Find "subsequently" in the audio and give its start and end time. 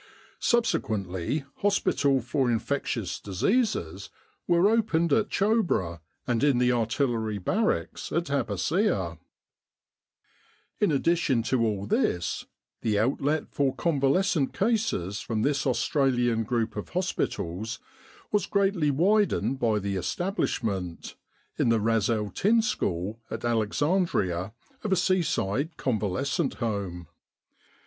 0.39-1.45